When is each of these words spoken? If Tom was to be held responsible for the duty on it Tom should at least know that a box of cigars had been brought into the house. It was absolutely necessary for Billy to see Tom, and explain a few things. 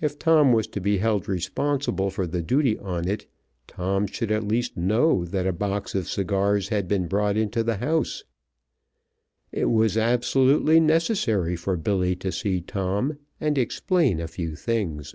If 0.00 0.18
Tom 0.18 0.52
was 0.52 0.66
to 0.66 0.80
be 0.80 0.98
held 0.98 1.28
responsible 1.28 2.10
for 2.10 2.26
the 2.26 2.42
duty 2.42 2.76
on 2.80 3.06
it 3.06 3.28
Tom 3.68 4.08
should 4.08 4.32
at 4.32 4.42
least 4.42 4.76
know 4.76 5.24
that 5.26 5.46
a 5.46 5.52
box 5.52 5.94
of 5.94 6.08
cigars 6.08 6.70
had 6.70 6.88
been 6.88 7.06
brought 7.06 7.36
into 7.36 7.62
the 7.62 7.76
house. 7.76 8.24
It 9.52 9.66
was 9.66 9.96
absolutely 9.96 10.80
necessary 10.80 11.54
for 11.54 11.76
Billy 11.76 12.16
to 12.16 12.32
see 12.32 12.62
Tom, 12.62 13.16
and 13.40 13.56
explain 13.56 14.18
a 14.18 14.26
few 14.26 14.56
things. 14.56 15.14